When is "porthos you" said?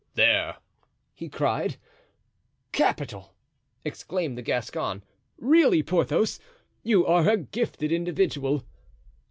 5.83-7.05